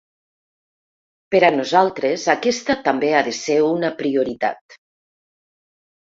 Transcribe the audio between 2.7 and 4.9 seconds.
també ha de ser una prioritat.